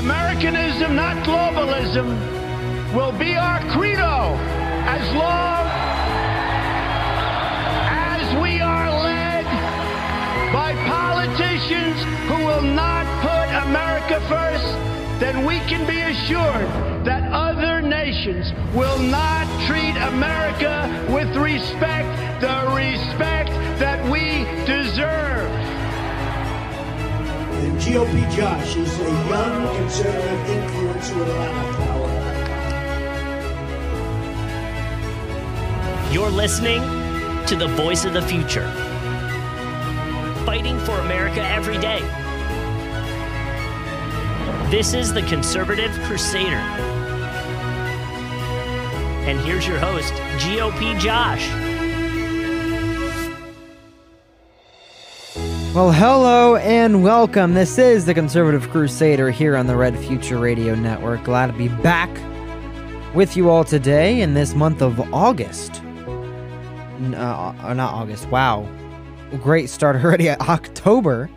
[0.00, 2.08] Americanism, not globalism,
[2.94, 4.34] will be our credo
[4.88, 5.66] as long
[7.86, 9.44] as we are led
[10.54, 12.00] by politicians
[12.30, 14.64] who will not put America first,
[15.20, 22.08] then we can be assured that other nations will not treat America with respect,
[22.40, 23.59] the respect
[27.90, 32.08] GOP Josh is a young conservative influencer with a lot of power.
[36.12, 36.82] You're listening
[37.48, 38.70] to the voice of the future,
[40.46, 41.98] fighting for America every day.
[44.70, 46.62] This is the Conservative Crusader.
[49.26, 51.69] And here's your host, GOP Josh.
[55.72, 57.54] Well, hello and welcome.
[57.54, 61.22] This is the Conservative Crusader here on the Red Future Radio Network.
[61.22, 62.10] Glad to be back
[63.14, 65.80] with you all today in this month of August.
[67.14, 68.68] Uh, uh, not August, wow.
[69.42, 71.30] Great start already at October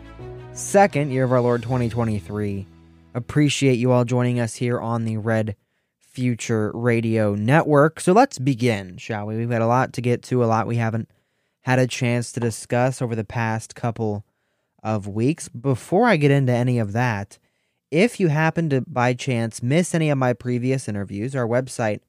[0.52, 2.66] 2nd, year of our Lord 2023.
[3.14, 5.54] Appreciate you all joining us here on the Red
[6.00, 8.00] Future Radio Network.
[8.00, 9.36] So let's begin, shall we?
[9.36, 11.08] We've got a lot to get to, a lot we haven't
[11.64, 14.24] had a chance to discuss over the past couple
[14.82, 15.48] of weeks.
[15.48, 17.38] Before I get into any of that,
[17.90, 22.00] if you happen to by chance miss any of my previous interviews, our website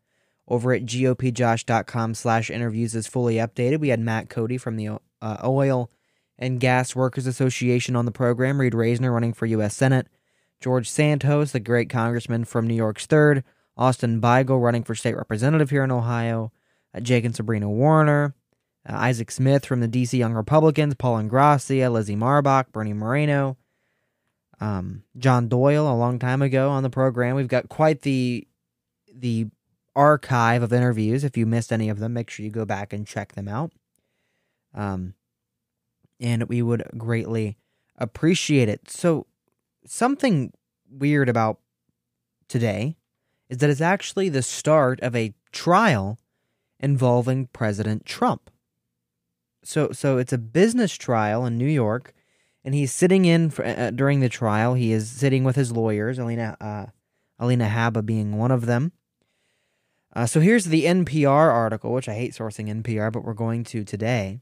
[0.48, 3.80] over at gopjosh.com slash interviews is fully updated.
[3.80, 5.90] We had Matt Cody from the uh, Oil
[6.38, 9.76] and Gas Workers Association on the program, Reed Reisner running for U.S.
[9.76, 10.08] Senate,
[10.60, 13.44] George Santos, the great congressman from New York's 3rd,
[13.78, 16.52] Austin Beigel running for state representative here in Ohio,
[16.94, 18.36] uh, Jake and Sabrina Warner,
[18.88, 23.58] uh, Isaac Smith from the DC Young Republicans, Paul Ingrassia, Lizzie Marbach, Bernie Moreno,
[24.60, 27.36] um, John Doyle a long time ago on the program.
[27.36, 28.48] We've got quite the
[29.14, 29.48] the
[29.96, 31.24] archive of interviews.
[31.24, 33.72] If you missed any of them, make sure you go back and check them out.
[34.74, 35.14] Um,
[36.20, 37.58] and we would greatly
[37.98, 38.90] appreciate it.
[38.90, 39.26] So,
[39.86, 40.52] something
[40.90, 41.60] weird about
[42.48, 42.98] today
[43.50, 46.20] is that it's actually the start of a trial
[46.80, 48.50] involving President Trump
[49.66, 52.14] so so it's a business trial in New York,
[52.64, 54.74] and he's sitting in for, uh, during the trial.
[54.74, 56.86] He is sitting with his lawyers, Alina uh,
[57.40, 58.92] Alina Habba being one of them.
[60.16, 63.84] Uh, so here's the NPR article, which I hate sourcing NPR, but we're going to
[63.84, 64.40] today.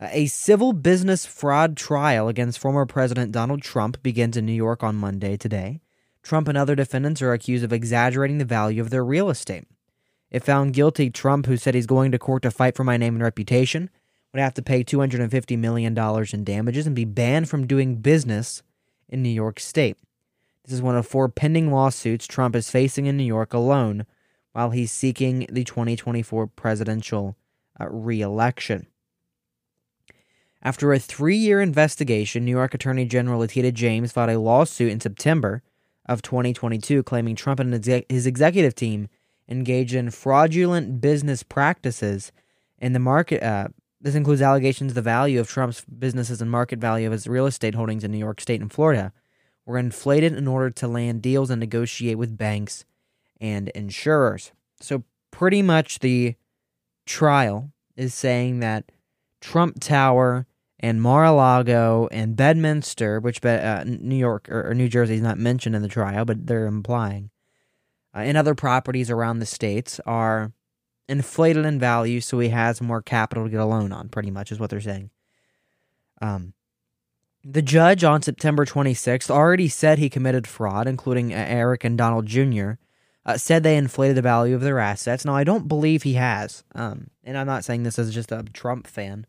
[0.00, 4.82] Uh, a civil business fraud trial against former President Donald Trump begins in New York
[4.82, 5.80] on Monday today.
[6.22, 9.64] Trump and other defendants are accused of exaggerating the value of their real estate.
[10.30, 13.14] If found guilty, Trump, who said he's going to court to fight for my name
[13.14, 13.90] and reputation,
[14.34, 15.96] would have to pay $250 million
[16.32, 18.64] in damages and be banned from doing business
[19.08, 19.96] in New York State.
[20.64, 24.06] This is one of four pending lawsuits Trump is facing in New York alone
[24.52, 27.36] while he's seeking the 2024 presidential
[27.80, 28.88] uh, reelection.
[30.62, 34.98] After a three year investigation, New York Attorney General Letitia James filed a lawsuit in
[34.98, 35.62] September
[36.06, 37.72] of 2022 claiming Trump and
[38.08, 39.08] his executive team
[39.48, 42.32] engaged in fraudulent business practices
[42.78, 43.68] in the market uh,
[44.04, 47.74] this includes allegations the value of Trump's businesses and market value of his real estate
[47.74, 49.14] holdings in New York State and Florida
[49.64, 52.84] were inflated in order to land deals and negotiate with banks
[53.40, 54.52] and insurers.
[54.78, 56.34] So, pretty much the
[57.06, 58.92] trial is saying that
[59.40, 60.46] Trump Tower
[60.78, 65.74] and Mar-a-Lago and Bedminster, which uh, New York or, or, New Jersey is not mentioned
[65.74, 67.30] in the trial, but they're implying,
[68.14, 70.52] uh, and other properties around the states are
[71.08, 74.50] inflated in value so he has more capital to get a loan on, pretty much
[74.50, 75.10] is what they're saying.
[76.20, 76.54] Um,
[77.44, 82.26] the judge on September 26th already said he committed fraud, including uh, Eric and Donald
[82.26, 82.72] Jr.,
[83.26, 85.24] uh, said they inflated the value of their assets.
[85.24, 88.44] Now, I don't believe he has, um, and I'm not saying this as just a
[88.52, 89.26] Trump fan,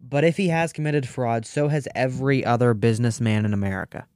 [0.00, 4.06] but if he has committed fraud, so has every other businessman in America.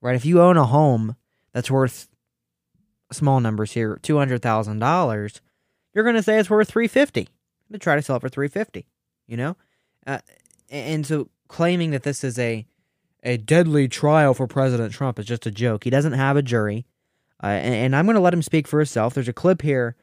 [0.00, 0.14] Right?
[0.14, 1.16] If you own a home
[1.52, 2.08] that's worth
[3.12, 5.40] small numbers here, $200,000,
[5.96, 7.28] you're going to say it's worth 350
[7.72, 8.86] to try to sell it for 350
[9.26, 9.56] you know
[10.06, 10.18] uh,
[10.70, 12.66] and so claiming that this is a
[13.26, 15.84] a deadly trial for President Trump is just a joke.
[15.84, 16.86] He doesn't have a jury,
[17.42, 19.14] uh, and, and, I'm going to let him speak for himself.
[19.14, 19.96] There's a clip here,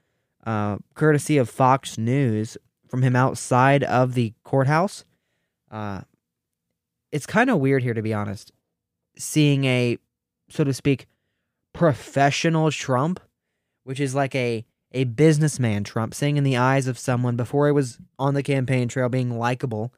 [0.45, 2.57] uh, courtesy of Fox News,
[2.87, 5.05] from him outside of the courthouse.
[5.71, 6.01] Uh,
[7.11, 8.51] it's kind of weird here, to be honest,
[9.17, 9.97] seeing a,
[10.49, 11.07] so to speak,
[11.71, 13.21] professional Trump,
[13.83, 17.71] which is like a a businessman Trump, saying in the eyes of someone before he
[17.71, 19.93] was on the campaign trail being likable,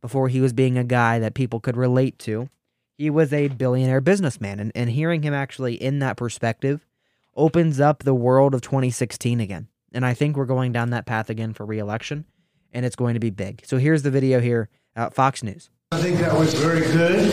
[0.00, 2.48] before he was being a guy that people could relate to.
[2.96, 4.60] He was a billionaire businessman.
[4.60, 6.86] And, and hearing him actually in that perspective
[7.34, 9.68] opens up the world of 2016 again.
[9.92, 12.24] And I think we're going down that path again for reelection,
[12.72, 13.62] and it's going to be big.
[13.64, 15.70] So here's the video here at Fox News.
[15.92, 17.30] I think that was very good.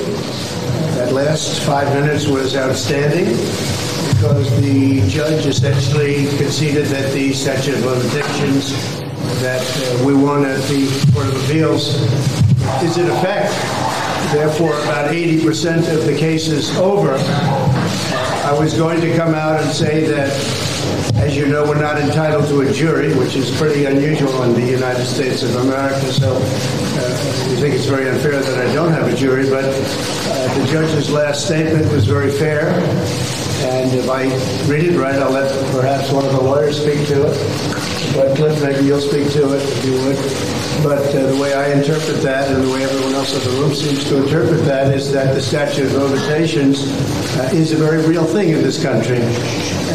[0.98, 3.93] That last five minutes was outstanding
[4.24, 8.72] because the judge essentially conceded that the statute of limitations
[9.42, 11.96] that uh, we won at the Court of Appeals
[12.82, 13.52] is in effect.
[14.32, 17.16] Therefore, about 80% of the case is over.
[18.48, 20.32] I was going to come out and say that,
[21.16, 24.66] as you know, we're not entitled to a jury, which is pretty unusual in the
[24.66, 26.00] United States of America.
[26.14, 29.50] So uh, we think it's very unfair that I don't have a jury.
[29.50, 32.72] But uh, the judge's last statement was very fair.
[33.64, 34.24] And if I
[34.68, 38.14] read it right, I'll let perhaps one of the lawyers speak to it.
[38.16, 40.18] But Cliff, maybe you'll speak to it if you would.
[40.84, 43.74] But uh, the way I interpret that, and the way everyone else in the room
[43.74, 46.84] seems to interpret that, is that the statute of limitations
[47.40, 49.18] uh, is a very real thing in this country,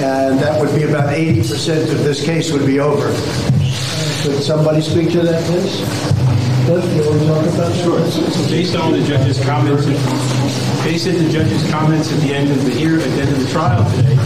[0.02, 3.08] and that would be about 80% of this case would be over.
[4.22, 5.76] Could somebody speak to that, please?
[6.64, 7.84] Cliff, you want to talk about that?
[7.84, 8.48] Sure.
[8.48, 9.86] Based on the judge's comments,
[10.88, 13.38] based on the judge's comments at the end of the hearing, at the end of
[13.38, 14.16] the trial today,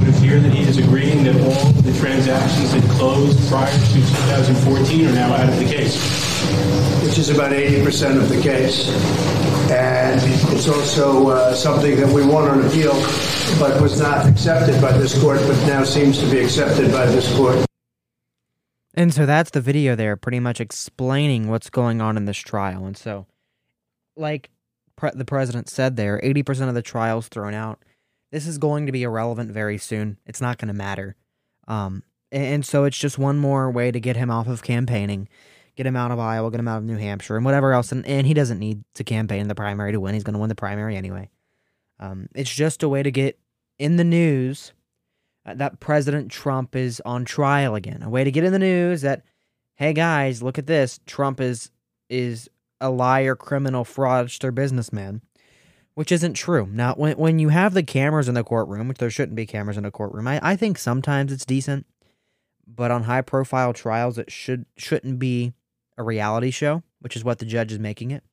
[0.00, 5.06] would appear that he is agreeing that all the transactions that closed prior to 2014
[5.06, 5.96] are now out of the case.
[7.02, 8.90] Which is about 80% of the case.
[9.70, 10.20] And
[10.52, 12.92] it's also uh, something that we won on appeal,
[13.58, 17.34] but was not accepted by this court, but now seems to be accepted by this
[17.34, 17.64] court.
[18.92, 22.84] And so that's the video there, pretty much explaining what's going on in this trial.
[22.84, 23.24] And so,
[24.16, 24.50] like
[25.10, 27.82] pre- the president said there, 80% of the trials thrown out
[28.34, 30.18] this is going to be irrelevant very soon.
[30.26, 31.14] It's not going to matter.
[31.68, 32.02] Um,
[32.32, 35.28] and so it's just one more way to get him off of campaigning,
[35.76, 37.92] get him out of Iowa, get him out of New Hampshire, and whatever else.
[37.92, 40.14] And, and he doesn't need to campaign in the primary to win.
[40.14, 41.30] He's going to win the primary anyway.
[42.00, 43.38] Um, it's just a way to get
[43.78, 44.72] in the news
[45.46, 48.02] uh, that President Trump is on trial again.
[48.02, 49.22] A way to get in the news that,
[49.76, 50.98] hey guys, look at this.
[51.06, 51.70] Trump is
[52.10, 55.22] is a liar, criminal, fraudster, businessman
[55.94, 56.68] which isn't true.
[56.70, 59.76] Now, when when you have the cameras in the courtroom, which there shouldn't be cameras
[59.76, 61.86] in a courtroom, I, I think sometimes it's decent,
[62.66, 65.54] but on high profile trials, it should shouldn't be
[65.96, 68.24] a reality show, which is what the judge is making it.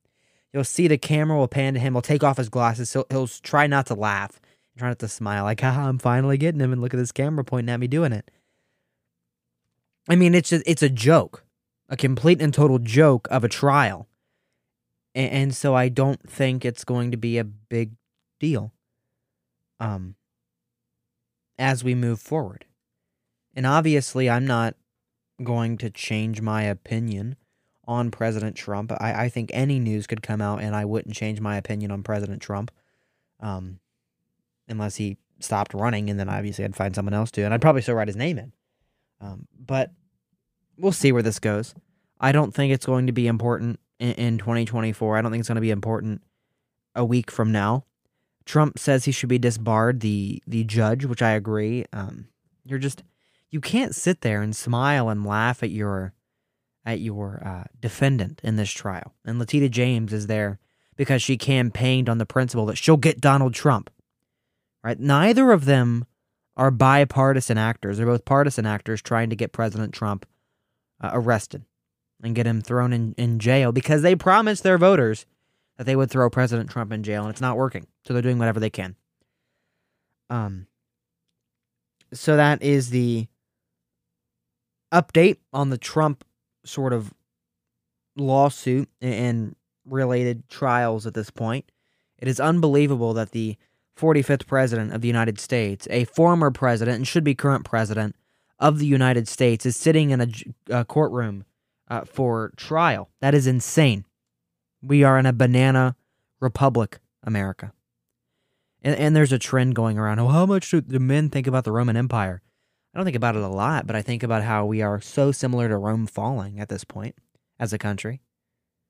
[0.51, 1.93] You'll see the camera will pan to him.
[1.93, 2.91] He'll take off his glasses.
[2.91, 4.41] He'll, he'll try not to laugh,
[4.77, 7.11] try not to smile, like, "Ha, ah, I'm finally getting him," and look at this
[7.11, 8.31] camera pointing at me doing it.
[10.09, 11.45] I mean, it's it's a joke,
[11.89, 14.07] a complete and total joke of a trial
[15.13, 17.91] and, so I don't think it's going to be a big
[18.39, 18.73] deal
[19.79, 20.15] um
[21.59, 22.65] as we move forward.
[23.55, 24.75] And obviously I'm not
[25.43, 27.35] going to change my opinion
[27.87, 28.91] on President Trump.
[28.99, 32.03] I, I think any news could come out and I wouldn't change my opinion on
[32.03, 32.71] President Trump.
[33.39, 33.79] Um
[34.67, 37.81] unless he stopped running and then obviously I'd find someone else to and I'd probably
[37.81, 38.53] still write his name in.
[39.19, 39.91] Um, but
[40.77, 41.75] we'll see where this goes.
[42.19, 45.17] I don't think it's going to be important in, in 2024.
[45.17, 46.21] I don't think it's going to be important
[46.95, 47.85] a week from now.
[48.43, 50.01] Trump says he should be disbarred.
[50.01, 51.85] The the judge, which I agree.
[51.93, 52.27] Um,
[52.65, 53.03] you're just
[53.51, 56.13] you can't sit there and smile and laugh at your
[56.83, 59.13] at your uh, defendant in this trial.
[59.23, 60.59] And Letitia James is there
[60.97, 63.91] because she campaigned on the principle that she'll get Donald Trump.
[64.83, 64.99] Right?
[64.99, 66.05] Neither of them
[66.57, 67.97] are bipartisan actors.
[67.97, 70.25] They're both partisan actors trying to get President Trump
[70.99, 71.63] uh, arrested
[72.23, 75.25] and get him thrown in, in jail because they promised their voters
[75.77, 77.87] that they would throw President Trump in jail, and it's not working.
[78.05, 78.95] So they're doing whatever they can.
[80.29, 80.67] Um,
[82.13, 83.27] so that is the
[84.93, 86.23] update on the Trump
[86.65, 87.13] sort of
[88.15, 91.71] lawsuit and related trials at this point.
[92.19, 93.57] It is unbelievable that the
[93.97, 98.15] 45th president of the United States, a former president and should be current president
[98.59, 100.27] of the United States, is sitting in a,
[100.69, 101.45] a courtroom
[101.91, 103.09] uh, for trial.
[103.19, 104.05] That is insane.
[104.81, 105.95] We are in a banana
[106.39, 107.73] republic, America.
[108.81, 110.17] And, and there's a trend going around.
[110.19, 112.41] Oh, how much do the men think about the Roman Empire?
[112.93, 115.31] I don't think about it a lot, but I think about how we are so
[115.31, 117.15] similar to Rome falling at this point
[117.59, 118.21] as a country.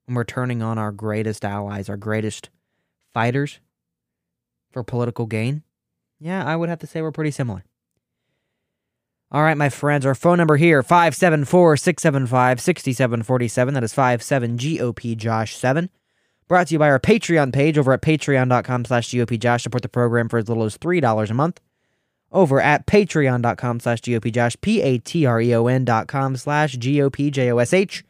[0.08, 2.50] and we're turning on our greatest allies, our greatest
[3.14, 3.60] fighters
[4.72, 5.64] for political gain?
[6.20, 7.66] Yeah, I would have to say we're pretty similar.
[9.34, 13.74] All right, my friends, our phone number here, 574 675 6747.
[13.74, 15.90] That is 57 GOP Josh 7.
[16.50, 19.64] Brought to you by our Patreon page over at patreon.com slash GOP Josh.
[19.64, 21.62] Support the program for as little as $3 a month.
[22.34, 26.36] Over at patreon.com slash GOP Josh, P A T R E O N dot com
[26.36, 28.04] slash G O P J O S H.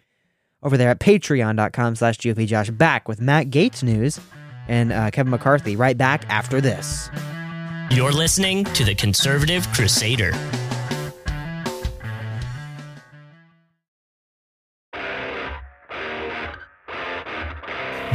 [0.63, 2.71] Over there at patreon.com slash GOP Josh.
[2.71, 4.19] Back with Matt Gaetz news
[4.67, 7.09] and uh, Kevin McCarthy right back after this.
[7.91, 10.31] You're listening to the Conservative Crusader.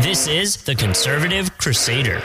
[0.00, 2.22] This is the Conservative Crusader.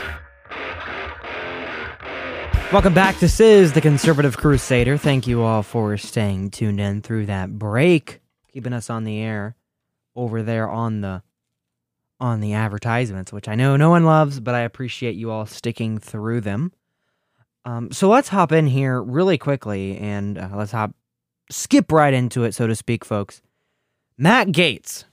[2.70, 3.18] Welcome back.
[3.18, 4.98] This is the Conservative Crusader.
[4.98, 8.20] Thank you all for staying tuned in through that break,
[8.52, 9.56] keeping us on the air
[10.14, 11.22] over there on the
[12.20, 15.98] on the advertisements, which I know no one loves, but I appreciate you all sticking
[15.98, 16.72] through them.
[17.64, 20.94] Um, so let's hop in here really quickly and uh, let's hop
[21.50, 23.40] skip right into it, so to speak, folks.
[24.18, 25.04] Matt Gaetz,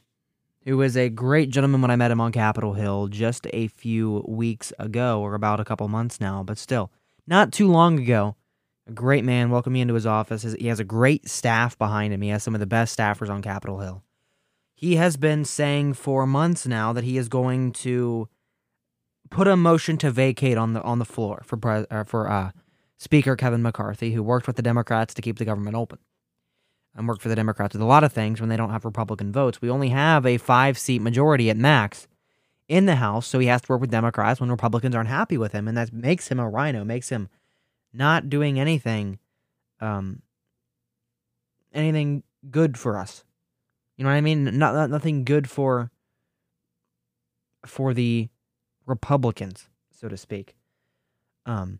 [0.66, 4.24] who was a great gentleman when I met him on Capitol Hill just a few
[4.28, 6.92] weeks ago, or about a couple months now, but still,
[7.28, 8.36] not too long ago.
[8.88, 10.42] A great man, welcomed me into his office.
[10.42, 12.22] He has a great staff behind him.
[12.22, 14.04] He has some of the best staffers on Capitol Hill.
[14.74, 18.28] He has been saying for months now that he is going to
[19.30, 22.52] put a motion to vacate on the on the floor for uh, for uh,
[22.98, 26.00] Speaker Kevin McCarthy, who worked with the Democrats to keep the government open
[26.96, 29.32] and work for the Democrats with a lot of things when they don't have Republican
[29.32, 29.62] votes.
[29.62, 32.08] We only have a five seat majority at max
[32.68, 35.52] in the House, so he has to work with Democrats when Republicans aren't happy with
[35.52, 37.30] him, and that makes him a rhino, makes him
[37.94, 39.18] not doing anything,
[39.82, 40.22] um,
[41.74, 43.24] anything good for us.
[43.98, 44.46] You know what I mean?
[44.58, 45.92] Not, not nothing good for
[47.66, 48.30] for the
[48.86, 50.56] Republicans, so to speak.
[51.46, 51.80] Um,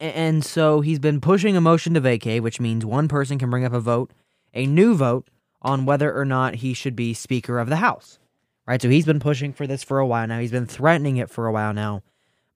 [0.00, 3.64] and so he's been pushing a motion to vacate, which means one person can bring
[3.64, 4.12] up a vote,
[4.54, 5.28] a new vote
[5.60, 8.18] on whether or not he should be Speaker of the House.
[8.66, 8.80] Right?
[8.80, 10.38] So he's been pushing for this for a while now.
[10.38, 12.02] He's been threatening it for a while now,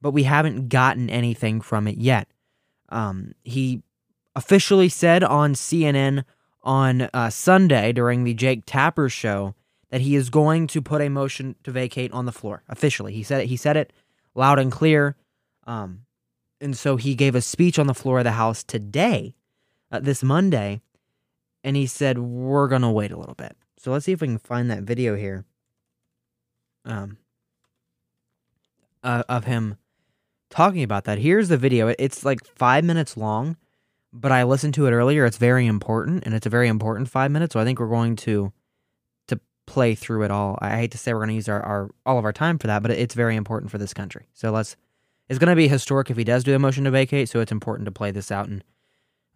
[0.01, 2.29] but we haven't gotten anything from it yet.
[2.91, 3.83] Um, he
[4.37, 6.25] officially said on CNN
[6.63, 9.55] on uh, Sunday during the Jake Tapper show
[9.91, 13.13] that he is going to put a motion to vacate on the floor officially.
[13.15, 13.47] He said it.
[13.47, 13.93] He said it
[14.35, 15.17] loud and clear.
[15.67, 16.03] Um,
[16.63, 19.35] and so he gave a speech on the floor of the House today,
[19.91, 20.81] uh, this Monday,
[21.65, 23.57] and he said, We're going to wait a little bit.
[23.79, 25.45] So let's see if we can find that video here
[26.85, 27.19] um,
[29.03, 29.77] uh, of him
[30.51, 31.19] talking about that.
[31.19, 31.93] Here's the video.
[31.99, 33.57] It's like five minutes long,
[34.13, 35.27] but I listened to it earlier.
[35.27, 37.55] It's very important, and it's a very important five minutes.
[37.55, 38.53] So I think we're going to
[39.27, 40.59] to play through it all.
[40.61, 42.69] I hate to say we're going to use our, our all of our time for
[42.69, 44.29] that, but it's very important for this country.
[44.33, 44.77] So let's
[45.29, 47.53] it's going to be historic if he does do a motion to vacate, so it's
[47.53, 48.65] important to play this out and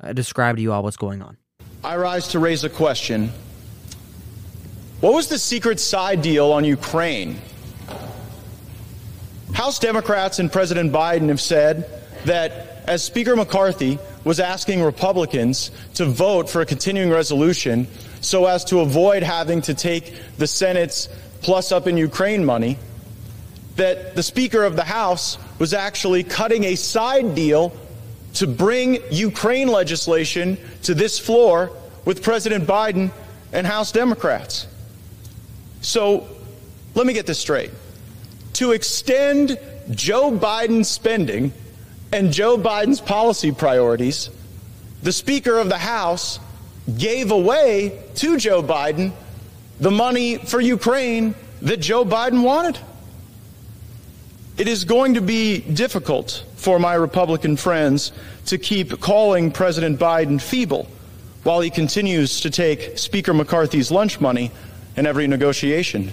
[0.02, 1.36] uh, describe to you all what's going on.
[1.84, 3.30] I rise to raise a question.
[5.00, 7.40] What was the secret side deal on Ukraine?
[9.52, 11.88] House Democrats and President Biden have said
[12.24, 17.86] that as Speaker McCarthy was asking Republicans to vote for a continuing resolution
[18.20, 21.08] so as to avoid having to take the Senate's
[21.42, 22.76] plus up in Ukraine money,
[23.76, 27.72] that the Speaker of the House was actually cutting a side deal
[28.34, 31.70] to bring Ukraine legislation to this floor
[32.04, 33.10] with President Biden
[33.52, 34.66] and House Democrats.
[35.80, 36.26] So
[36.94, 37.70] let me get this straight.
[38.54, 39.58] To extend
[39.90, 41.52] Joe Biden's spending
[42.12, 44.30] and Joe Biden's policy priorities,
[45.02, 46.40] the Speaker of the House
[46.98, 49.12] gave away to Joe Biden
[49.80, 52.78] the money for Ukraine that Joe Biden wanted.
[54.58, 58.10] It is going to be difficult for my Republican friends
[58.46, 60.88] to keep calling President Biden feeble
[61.42, 64.50] while he continues to take Speaker McCarthy's lunch money
[64.96, 66.10] in every negotiation.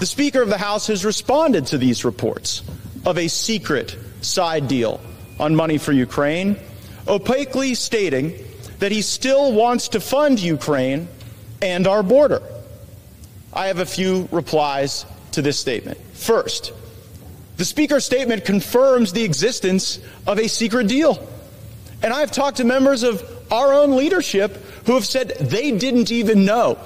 [0.00, 2.62] The Speaker of the House has responded to these reports
[3.06, 5.00] of a secret side deal
[5.40, 6.58] on money for Ukraine,
[7.08, 8.34] opaquely stating
[8.80, 11.08] that he still wants to fund Ukraine
[11.62, 12.42] and our border.
[13.50, 15.98] I have a few replies to this statement.
[16.24, 16.72] First,
[17.58, 21.28] the Speaker's statement confirms the existence of a secret deal.
[22.02, 26.46] And I've talked to members of our own leadership who have said they didn't even
[26.46, 26.78] know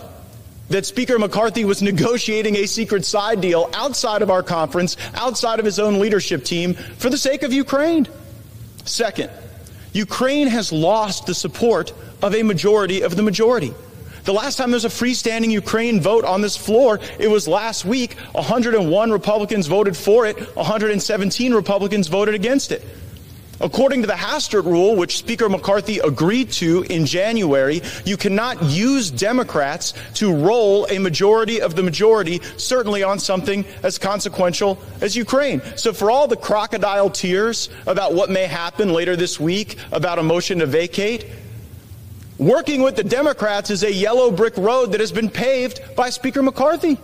[0.71, 5.65] that Speaker McCarthy was negotiating a secret side deal outside of our conference, outside of
[5.65, 8.09] his own leadership team, for the sake of Ukraine.
[8.87, 9.31] Second,
[9.93, 11.93] Ukraine has lost the support
[12.23, 13.73] of a majority of the majority.
[14.29, 17.87] The last time there was a freestanding Ukraine vote on this floor, it was last
[17.87, 18.13] week.
[18.33, 22.85] 101 Republicans voted for it, 117 Republicans voted against it.
[23.59, 29.11] According to the Hastert rule, which Speaker McCarthy agreed to in January, you cannot use
[29.11, 35.63] Democrats to roll a majority of the majority, certainly on something as consequential as Ukraine.
[35.77, 40.23] So for all the crocodile tears about what may happen later this week about a
[40.23, 41.25] motion to vacate,
[42.39, 46.43] working with the Democrats is a yellow brick road that has been paved by Speaker
[46.43, 46.99] McCarthy.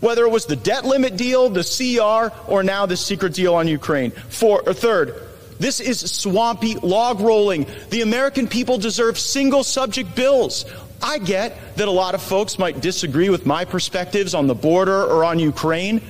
[0.00, 3.68] Whether it was the debt limit deal, the CR, or now the secret deal on
[3.68, 4.12] Ukraine.
[4.12, 5.14] For, or third,
[5.58, 7.66] this is swampy log rolling.
[7.90, 10.64] The American people deserve single subject bills.
[11.02, 15.04] I get that a lot of folks might disagree with my perspectives on the border
[15.04, 16.00] or on Ukraine.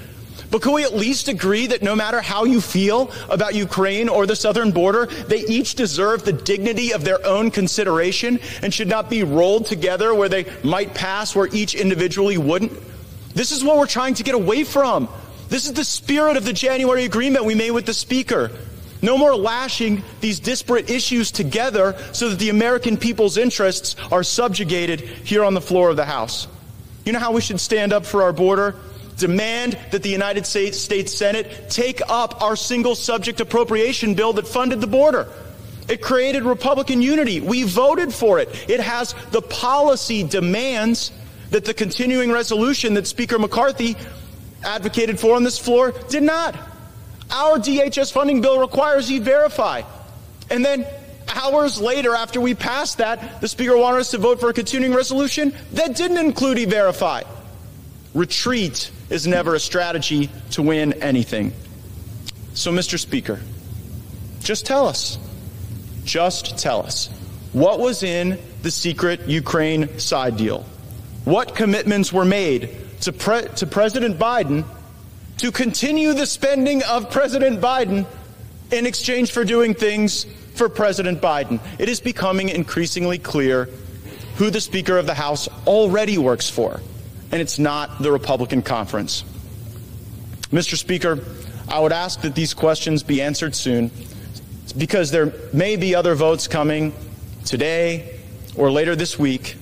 [0.51, 4.27] But can we at least agree that no matter how you feel about Ukraine or
[4.27, 9.09] the southern border, they each deserve the dignity of their own consideration and should not
[9.09, 12.73] be rolled together where they might pass where each individually wouldn't?
[13.33, 15.09] This is what we're trying to get away from.
[15.49, 18.51] This is the spirit of the January agreement we made with the Speaker.
[19.03, 25.01] No more lashing these disparate issues together so that the American people's interests are subjugated
[25.01, 26.49] here on the floor of the House.
[27.05, 28.75] You know how we should stand up for our border?
[29.21, 34.81] Demand that the United States, Senate take up our single subject appropriation bill that funded
[34.81, 35.29] the border.
[35.89, 37.41] It created Republican unity.
[37.41, 38.49] We voted for it.
[38.69, 41.13] It has the policy demands
[41.51, 43.97] that the continuing resolution that Speaker McCarthy
[44.65, 46.55] advocated for on this floor did not.
[47.31, 49.83] Our DHS funding bill requires E-Verify.
[50.49, 50.87] And then
[51.35, 54.95] hours later, after we passed that, the Speaker wanted us to vote for a continuing
[54.95, 57.23] resolution that didn't include E-Verify.
[58.15, 61.53] Retreat is never a strategy to win anything.
[62.55, 62.99] So, Mr.
[62.99, 63.41] Speaker,
[64.41, 65.19] just tell us.
[66.05, 67.09] Just tell us.
[67.53, 70.65] What was in the secret Ukraine side deal?
[71.25, 74.65] What commitments were made to, pre- to President Biden
[75.39, 78.07] to continue the spending of President Biden
[78.71, 81.61] in exchange for doing things for President Biden.
[81.79, 83.69] It is becoming increasingly clear
[84.37, 86.81] who the Speaker of the House already works for,
[87.33, 89.25] and it's not the Republican conference.
[90.51, 90.77] Mr.
[90.77, 91.25] Speaker,
[91.69, 93.91] I would ask that these questions be answered soon
[94.77, 96.93] because there may be other votes coming
[97.45, 98.19] today
[98.57, 99.57] or later this week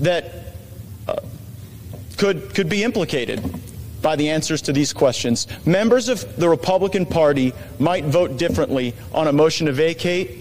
[0.00, 0.54] that
[1.08, 1.16] uh,
[2.16, 3.42] could, could be implicated
[4.00, 5.46] by the answers to these questions.
[5.66, 10.38] Members of the Republican Party might vote differently on a motion to vacate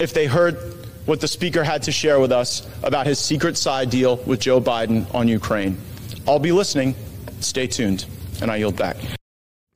[0.00, 0.71] if they heard
[1.06, 4.60] what the Speaker had to share with us about his secret side deal with Joe
[4.60, 5.78] Biden on Ukraine.
[6.26, 6.94] I'll be listening.
[7.40, 8.06] Stay tuned,
[8.40, 8.96] and I yield back.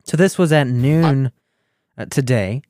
[0.04, 1.32] So this was at noon
[1.98, 2.62] uh, today,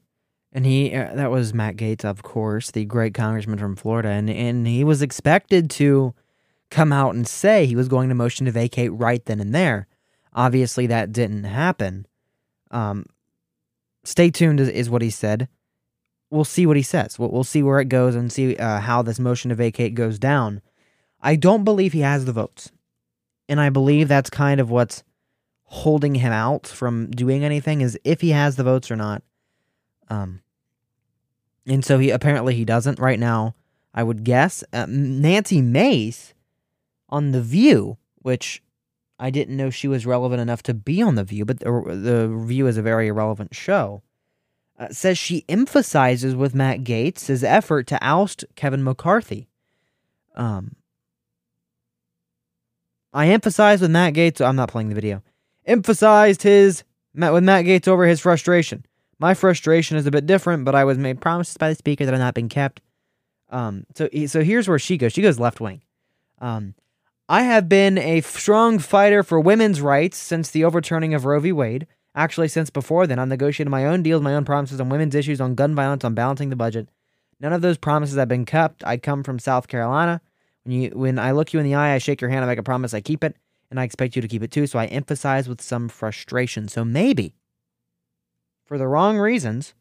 [0.52, 4.30] and he uh, that was Matt Gaetz, of course, the great congressman from Florida, and
[4.30, 6.14] and he was expected to
[6.70, 9.86] come out and say he was going to motion to vacate right then and there.
[10.32, 12.06] Obviously, that didn't happen.
[12.70, 13.06] Um,
[14.04, 15.48] stay tuned is, is, what he said.
[16.30, 17.18] We'll see what he says.
[17.18, 20.18] We'll, we'll see where it goes and see uh, how this motion to vacate goes
[20.18, 20.60] down.
[21.20, 22.72] I don't believe he has the votes.
[23.48, 25.04] And I believe that's kind of what's
[25.64, 29.22] holding him out from doing anything is if he has the votes or not.
[30.08, 30.42] Um,
[31.66, 33.54] and so he apparently he doesn't right now.
[33.92, 36.34] I would guess uh, Nancy Mace
[37.08, 38.62] on The View, which
[39.18, 42.44] I didn't know she was relevant enough to be on The View, but the, the
[42.46, 44.02] View is a very irrelevant show.
[44.78, 49.48] Uh, says she emphasizes with Matt Gaetz his effort to oust Kevin McCarthy.
[50.34, 50.76] Um,
[53.14, 54.44] I emphasized with Matt Gaetz.
[54.44, 55.22] I'm not playing the video.
[55.64, 56.84] Emphasized his
[57.14, 58.84] with Matt Gaetz over his frustration.
[59.18, 62.12] My frustration is a bit different, but I was made promises by the speaker that
[62.12, 62.82] are not being kept.
[63.48, 65.14] Um, so so here's where she goes.
[65.14, 65.80] She goes left wing.
[66.38, 66.74] Um,
[67.28, 71.52] I have been a strong fighter for women's rights since the overturning of Roe v.
[71.52, 71.86] Wade.
[72.16, 75.38] Actually, since before then, I've negotiated my own deals, my own promises on women's issues,
[75.38, 76.88] on gun violence, on balancing the budget.
[77.40, 78.82] None of those promises have been kept.
[78.86, 80.22] I come from South Carolina.
[80.64, 82.58] When you when I look you in the eye, I shake your hand, I make
[82.58, 83.36] a promise, I keep it,
[83.70, 84.66] and I expect you to keep it too.
[84.66, 86.68] So I emphasize with some frustration.
[86.68, 87.34] So maybe,
[88.64, 89.74] for the wrong reasons,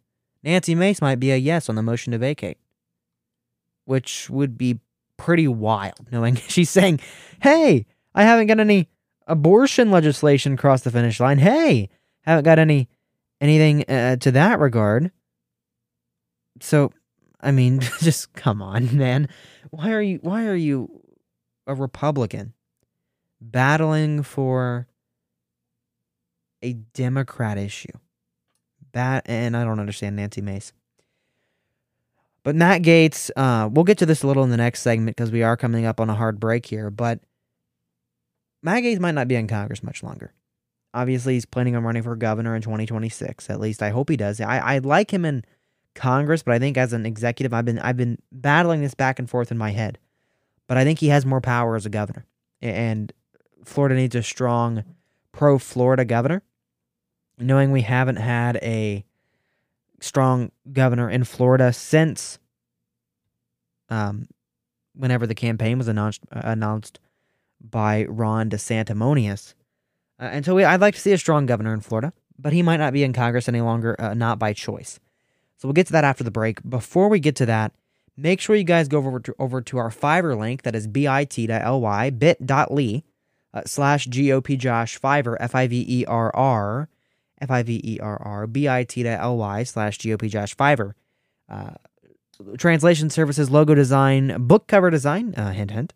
[0.44, 2.58] Nancy Mace might be a yes on the motion to vacate,
[3.86, 4.80] which would be
[5.18, 7.00] pretty wild knowing she's saying,
[7.42, 8.90] Hey, I haven't got any
[9.26, 11.38] abortion legislation across the finish line.
[11.38, 11.90] Hey,
[12.26, 12.90] haven't got any
[13.42, 15.12] anything uh, to that regard.
[16.62, 16.92] So,
[17.42, 19.30] I mean, just come on, man.
[19.72, 21.02] Why are you why are you
[21.68, 22.54] a Republican
[23.42, 24.88] battling for
[26.62, 27.94] a Democrat issue?
[28.92, 30.72] Bat and I don't understand Nancy Mace.
[32.44, 35.32] But Matt Gaetz, uh, we'll get to this a little in the next segment because
[35.32, 36.92] we are coming up on a hard break here.
[36.92, 37.20] But
[38.62, 40.32] Matt Gaetz might not be in Congress much longer.
[40.96, 43.50] Obviously, he's planning on running for governor in 2026.
[43.50, 44.40] At least I hope he does.
[44.40, 45.44] I, I like him in
[45.94, 49.30] Congress, but I think as an executive, I've been I've been battling this back and
[49.30, 49.98] forth in my head.
[50.68, 52.26] But I think he has more power as a governor,
[52.62, 53.12] and
[53.66, 54.86] Florida needs a strong
[55.34, 56.44] pro Florida governor.
[57.38, 59.04] Knowing we haven't had a
[60.00, 62.40] strong governor in Florida since
[63.90, 64.28] um,
[64.94, 67.02] whenever the campaign was announced uh, announced
[67.60, 69.54] by Ron DeSanctimonious.
[70.20, 72.62] Uh, and so we, I'd like to see a strong governor in Florida, but he
[72.62, 75.00] might not be in Congress any longer, uh, not by choice.
[75.58, 76.68] So we'll get to that after the break.
[76.68, 77.74] Before we get to that,
[78.18, 80.64] make sure you guys go over to, over to our Fiverr link.
[80.64, 83.04] That is bit.ly, bit.ly
[83.54, 86.90] uh, slash GOP Josh Fiverr, F I V E R R,
[87.42, 90.94] F I V E R R, bit.ly slash GOP Josh Fiverr.
[91.50, 91.72] Uh,
[92.58, 95.94] translation services, logo design, book cover design, uh, hint, hint.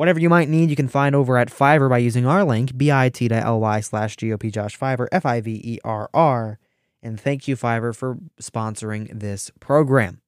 [0.00, 3.80] Whatever you might need, you can find over at Fiverr by using our link, bit.ly
[3.80, 6.58] slash GOP Josh Fiverr, F I V E R R.
[7.02, 10.22] And thank you, Fiverr, for sponsoring this program.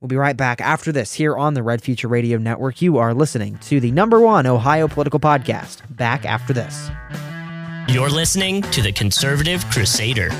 [0.00, 2.80] We'll be right back after this here on the Red Future Radio Network.
[2.80, 5.82] You are listening to the number one Ohio political podcast.
[5.94, 6.90] Back after this.
[7.88, 10.30] You're listening to the Conservative Crusader.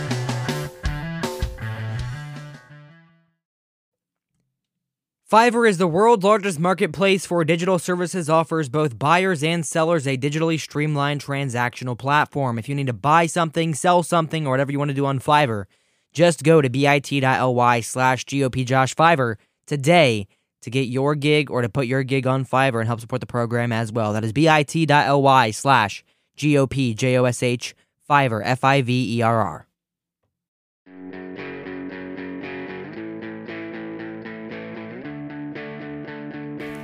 [5.32, 10.18] Fiverr is the world's largest marketplace for digital services, offers both buyers and sellers a
[10.18, 12.58] digitally streamlined transactional platform.
[12.58, 15.20] If you need to buy something, sell something, or whatever you want to do on
[15.20, 15.64] Fiverr,
[16.12, 20.26] just go to bit.ly slash gopjoshfiverr today
[20.60, 23.26] to get your gig or to put your gig on Fiverr and help support the
[23.26, 24.12] program as well.
[24.12, 26.04] That is bit.ly slash
[26.36, 27.74] G-O-P-J-O-S-H
[28.06, 29.66] Fiverr, F-I-V-E-R-R.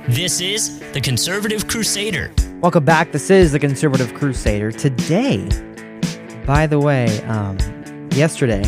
[0.09, 2.33] This is the Conservative Crusader.
[2.61, 3.11] Welcome back.
[3.11, 4.71] This is the Conservative Crusader.
[4.71, 5.47] Today,
[6.47, 7.59] by the way, um,
[8.13, 8.63] yesterday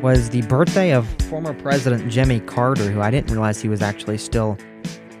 [0.00, 4.16] was the birthday of former President Jimmy Carter, who I didn't realize he was actually
[4.16, 4.56] still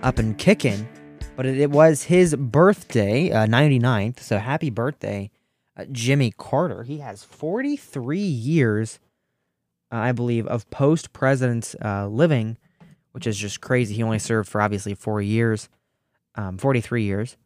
[0.02, 0.88] up and kicking,
[1.36, 4.20] but it, was his birthday, uh, 99th.
[4.20, 5.30] So happy birthday,
[5.76, 6.82] uh, Jimmy Carter.
[6.84, 9.00] He has 43 years,
[9.92, 12.56] uh, I believe, of post president's uh, living
[13.16, 13.94] which is just crazy.
[13.94, 15.70] He only served for obviously four years,
[16.34, 17.38] um, 43 years.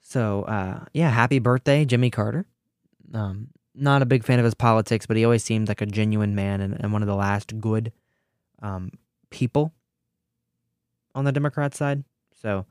[0.00, 2.46] So, uh, yeah, happy birthday, Jimmy Carter.
[3.12, 6.36] Um, not a big fan of his politics, but he always seemed like a genuine
[6.36, 7.90] man and, and one of the last good
[8.62, 8.92] um,
[9.30, 9.72] people
[11.16, 12.04] on the Democrat side.
[12.40, 12.64] So,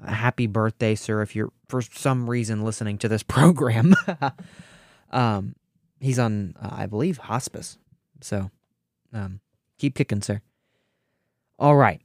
[0.00, 3.96] uh, happy birthday, sir, if you're for some reason listening to this program.
[5.10, 5.56] um,
[5.98, 7.76] he's on, uh, I believe, hospice.
[8.20, 8.52] So,
[9.12, 9.40] um,
[9.78, 10.42] keep kicking, sir.
[11.58, 12.00] All right.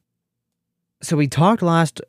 [1.02, 2.02] So we talked last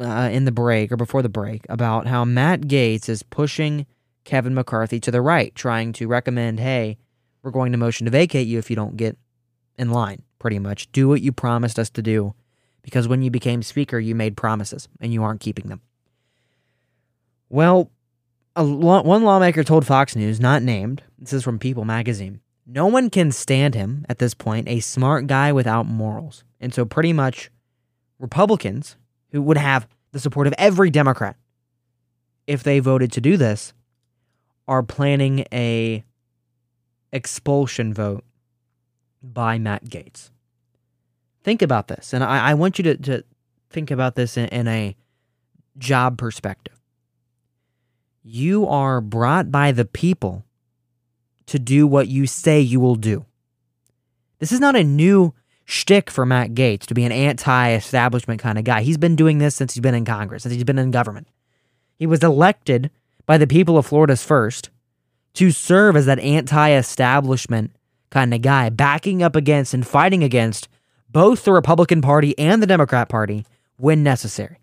[0.00, 3.86] uh, in the break or before the break about how Matt Gaetz is pushing
[4.24, 6.98] Kevin McCarthy to the right, trying to recommend, hey,
[7.42, 9.16] we're going to motion to vacate you if you don't get
[9.76, 10.90] in line, pretty much.
[10.92, 12.34] Do what you promised us to do
[12.82, 15.80] because when you became speaker, you made promises and you aren't keeping them.
[17.48, 17.90] Well,
[18.56, 23.10] law- one lawmaker told Fox News, not named, this is from People magazine, no one
[23.10, 26.44] can stand him at this point, a smart guy without morals.
[26.62, 27.50] And so, pretty much,
[28.20, 28.96] Republicans
[29.32, 31.36] who would have the support of every Democrat
[32.46, 33.74] if they voted to do this
[34.68, 36.04] are planning a
[37.12, 38.24] expulsion vote
[39.22, 40.30] by Matt Gaetz.
[41.42, 43.24] Think about this, and I, I want you to, to
[43.70, 44.96] think about this in, in a
[45.78, 46.80] job perspective.
[48.22, 50.44] You are brought by the people
[51.46, 53.26] to do what you say you will do.
[54.38, 58.58] This is not a new shtick for Matt Gaetz to be an anti establishment kind
[58.58, 58.82] of guy.
[58.82, 61.28] He's been doing this since he's been in Congress, since he's been in government.
[61.98, 62.90] He was elected
[63.26, 64.70] by the people of Florida's first
[65.34, 67.72] to serve as that anti establishment
[68.10, 70.68] kind of guy, backing up against and fighting against
[71.08, 73.46] both the Republican Party and the Democrat Party
[73.76, 74.58] when necessary.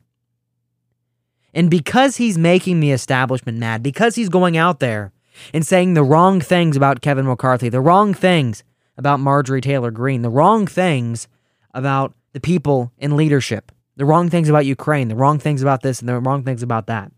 [1.54, 5.12] And because he's making the establishment mad, because he's going out there
[5.54, 8.64] and saying the wrong things about Kevin McCarthy, the wrong things
[9.00, 11.30] about Marjorie Taylor Greene, the wrong things
[11.74, 16.02] about the people in leadership, the wrong things about Ukraine, the wrong things about this,
[16.02, 17.10] and the wrong things about that.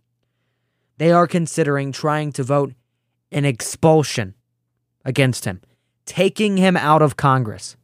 [0.99, 2.73] They are considering trying to vote
[3.31, 4.35] an expulsion
[5.03, 5.59] against him,
[6.05, 7.75] taking him out of Congress.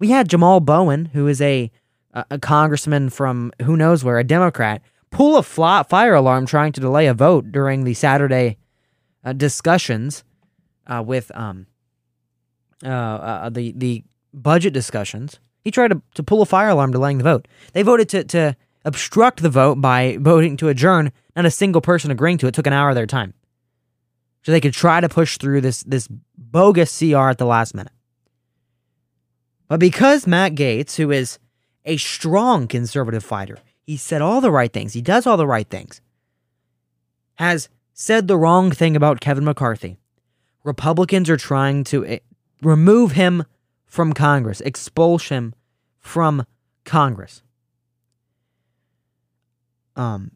[0.00, 1.70] We had Jamal Bowen, who is a,
[2.12, 4.82] a congressman from who knows where, a Democrat,
[5.12, 8.58] pull a fire alarm trying to delay a vote during the Saturday
[9.22, 10.24] uh, discussions
[10.88, 11.68] uh, with um,
[12.84, 17.18] uh, uh, the the budget discussions, he tried to, to pull a fire alarm delaying
[17.18, 17.48] the vote.
[17.72, 22.10] They voted to, to obstruct the vote by voting to adjourn, not a single person
[22.10, 22.50] agreeing to it.
[22.50, 23.34] it took an hour of their time.
[24.42, 27.92] So they could try to push through this, this bogus CR at the last minute.
[29.68, 31.38] But because Matt Gaetz, who is
[31.86, 35.68] a strong conservative fighter, he said all the right things, he does all the right
[35.68, 36.02] things,
[37.36, 39.96] has said the wrong thing about Kevin McCarthy.
[40.62, 42.18] Republicans are trying to eh,
[42.64, 43.44] remove him
[43.84, 45.54] from Congress, expulse him
[45.98, 46.44] from
[46.84, 47.42] Congress.
[49.96, 50.32] Um,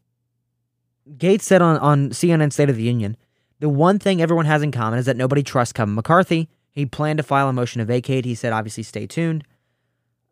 [1.17, 3.17] Gaetz said on, on CNN State of the Union
[3.59, 6.49] the one thing everyone has in common is that nobody trusts Kevin McCarthy.
[6.71, 8.23] He planned to file a motion to vacate.
[8.23, 9.43] He said, obviously, stay tuned.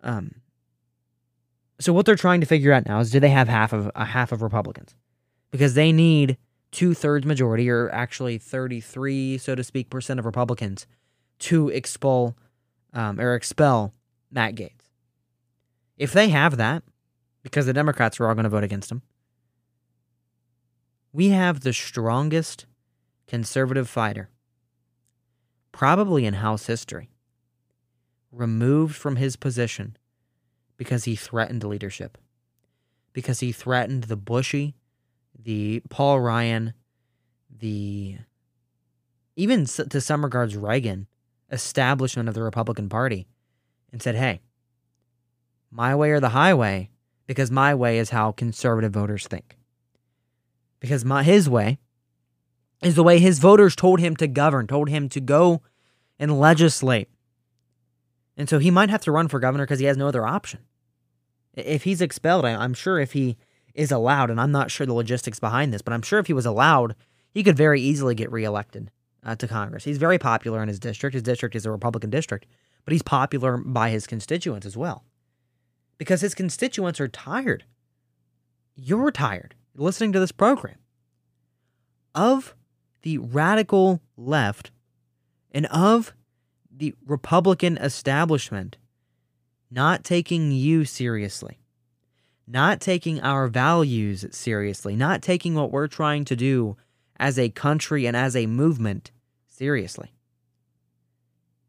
[0.02, 0.36] Um,
[1.80, 4.06] so what they're trying to figure out now is do they have half of a
[4.06, 4.96] half of Republicans?
[5.52, 6.38] Because they need
[6.72, 10.88] two thirds majority, or actually 33, so to speak, percent of Republicans
[11.40, 12.36] to expel
[12.94, 13.94] um, or expel
[14.32, 14.90] Matt Gaetz.
[15.98, 16.84] If they have that,
[17.44, 19.02] because the Democrats are all going to vote against him,
[21.12, 22.66] we have the strongest
[23.28, 24.30] conservative fighter,
[25.72, 27.10] probably in House history,
[28.32, 29.98] removed from his position
[30.76, 32.18] because he threatened leadership,
[33.14, 34.76] because he threatened the Bushy,
[35.38, 36.74] the Paul Ryan,
[37.50, 38.18] the
[39.36, 41.08] even to some regards Reagan
[41.52, 43.28] establishment of the Republican Party
[43.92, 44.42] and said, hey,
[45.72, 46.90] my way or the highway,
[47.26, 49.58] because my way is how conservative voters think.
[50.80, 51.80] Because my his way
[52.82, 55.62] is the way his voters told him to govern, told him to go
[56.20, 57.10] and legislate.
[58.38, 60.60] And so he might have to run for governor because he has no other option.
[61.54, 63.36] If he's expelled, I'm sure if he
[63.74, 66.34] is allowed, and I'm not sure the logistics behind this, but I'm sure if he
[66.34, 66.96] was allowed,
[67.32, 68.92] he could very easily get reelected
[69.24, 69.84] uh, to Congress.
[69.84, 71.14] He's very popular in his district.
[71.14, 72.46] His district is a Republican district,
[72.86, 75.04] but he's popular by his constituents as well.
[75.98, 77.66] Because his constituents are tired.
[78.76, 80.78] You're tired listening to this program
[82.14, 82.56] of
[83.04, 84.72] the radical left
[85.52, 86.14] and of
[86.76, 88.78] the Republican establishment
[89.70, 91.60] not taking you seriously,
[92.48, 96.78] not taking our values seriously, not taking what we're trying to do
[97.20, 99.12] as a country and as a movement
[99.48, 100.14] seriously.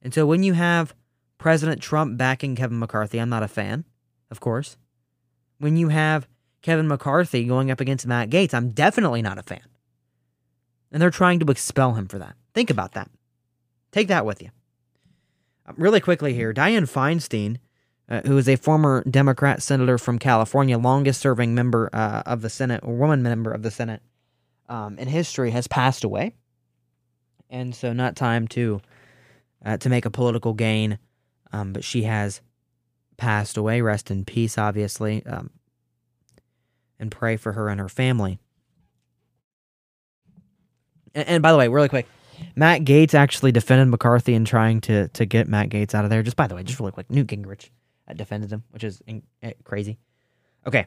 [0.03, 0.95] And so when you have
[1.39, 3.85] President Trump backing Kevin McCarthy, I'm not a fan,
[4.31, 4.77] of course.
[5.59, 6.29] When you have
[6.63, 9.63] Kevin McCarthy going up against Matt Gaetz, I'm definitely not a fan.
[10.93, 12.35] And they're trying to expel him for that.
[12.55, 13.11] Think about that.
[13.93, 14.51] Take that with you.
[15.67, 17.59] Um, really quickly here Dianne Feinstein,
[18.09, 22.51] uh, who is a former Democrat senator from California, longest serving member uh, of the
[22.51, 24.03] Senate, or woman member of the Senate
[24.69, 26.35] um, in history, has passed away
[27.51, 28.81] and so not time to
[29.65, 30.99] uh, to make a political gain.
[31.53, 32.41] Um, but she has
[33.17, 33.81] passed away.
[33.81, 35.51] Rest in peace, obviously, um,
[36.99, 38.39] and pray for her and her family.
[41.15, 42.07] And, and, by the way, really quick,
[42.55, 46.23] Matt Gaetz actually defended McCarthy in trying to to get Matt Gaetz out of there.
[46.23, 47.71] Just by the way, just really quick, Newt Gingrich
[48.09, 49.99] uh, defended him, which is in, uh, crazy.
[50.67, 50.87] Okay,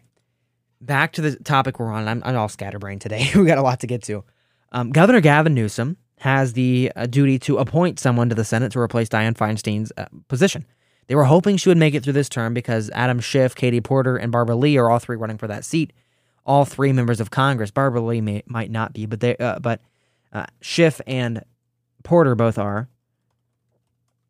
[0.82, 2.08] back to the topic we're on.
[2.08, 3.30] I'm, I'm all scatterbrained today.
[3.36, 4.24] we got a lot to get to.
[4.72, 8.80] Um, Governor Gavin Newsom has the uh, duty to appoint someone to the Senate to
[8.80, 10.65] replace Dianne Feinstein's uh, position.
[11.08, 14.17] They were hoping she would make it through this term because Adam Schiff, Katie Porter,
[14.17, 15.94] and Barbara Lee are all three running for that seat.
[16.46, 17.70] All three members of Congress.
[17.70, 19.82] Barbara Lee may, might not be, but they uh, but
[20.32, 21.44] uh, Schiff and
[22.04, 22.88] Porter both are.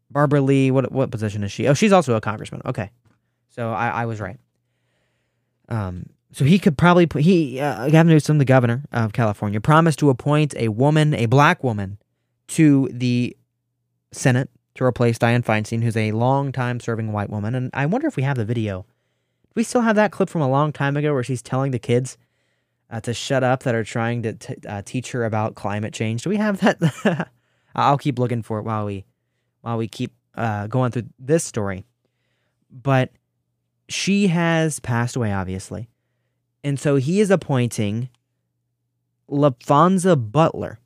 [0.09, 1.67] Barbara Lee, what what position is she?
[1.67, 2.61] Oh, she's also a congressman.
[2.65, 2.89] Okay,
[3.49, 4.39] so I, I was right.
[5.69, 9.99] Um, so he could probably put, he uh, Gavin Newsom, the governor of California, promised
[9.99, 11.97] to appoint a woman, a black woman,
[12.47, 13.35] to the
[14.11, 17.55] Senate to replace Dianne Feinstein, who's a long time serving white woman.
[17.55, 18.81] And I wonder if we have the video.
[18.81, 21.79] Do we still have that clip from a long time ago where she's telling the
[21.79, 22.17] kids
[22.89, 26.23] uh, to shut up that are trying to t- uh, teach her about climate change?
[26.23, 27.29] Do we have that?
[27.75, 29.05] I'll keep looking for it while we
[29.61, 31.85] while we keep uh, going through this story.
[32.69, 33.11] But
[33.89, 35.89] she has passed away, obviously.
[36.63, 38.09] And so he is appointing
[39.29, 40.79] Laphonza Butler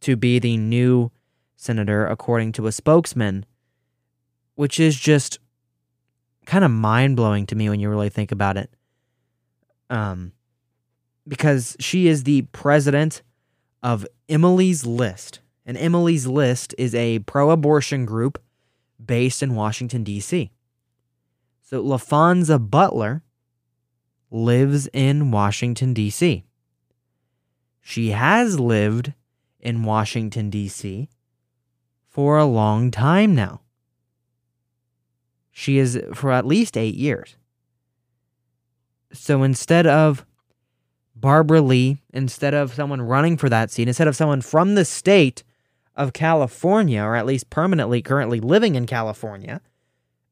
[0.00, 1.10] to be the new
[1.56, 3.44] senator, according to a spokesman,
[4.54, 5.38] which is just
[6.46, 8.70] kind of mind blowing to me when you really think about it.
[9.90, 10.32] Um,
[11.26, 13.22] because she is the president
[13.82, 15.40] of Emily's List.
[15.66, 18.42] And Emily's List is a pro abortion group
[19.04, 20.50] based in Washington, D.C.
[21.62, 23.22] So Laphonza Butler
[24.30, 26.44] lives in Washington, D.C.
[27.80, 29.14] She has lived
[29.60, 31.08] in Washington, D.C.
[32.06, 33.60] for a long time now.
[35.50, 37.36] She is for at least eight years.
[39.12, 40.24] So instead of
[41.16, 45.42] Barbara Lee, instead of someone running for that seat, instead of someone from the state
[45.96, 49.60] of California, or at least permanently currently living in California,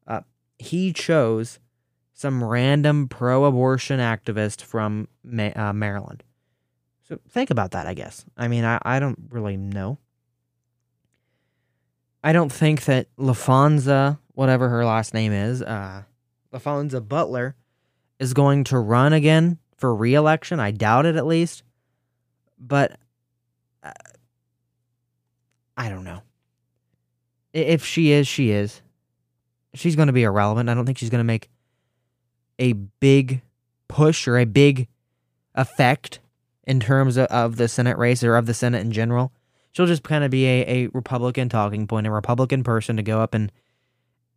[0.06, 0.20] uh,
[0.58, 1.58] he chose
[2.16, 6.24] some random pro abortion activist from Ma- uh, Maryland.
[7.02, 8.24] So think about that, I guess.
[8.38, 9.98] I mean, I, I don't really know.
[12.24, 16.04] I don't think that Laphonza, whatever her last name is, uh,
[16.52, 17.54] Laphonza Butler,
[18.18, 20.58] is going to run again for reelection.
[20.58, 21.64] I doubt it at least.
[22.58, 22.98] But
[23.82, 23.92] uh,
[25.76, 26.22] I don't know.
[27.52, 28.80] If she is, she is.
[29.74, 30.70] She's going to be irrelevant.
[30.70, 31.50] I don't think she's going to make
[32.58, 33.42] a big
[33.88, 34.88] push or a big
[35.54, 36.20] effect
[36.66, 39.32] in terms of, of the Senate race or of the Senate in general.
[39.72, 43.20] She'll just kind of be a, a Republican talking point, a Republican person to go
[43.20, 43.52] up and,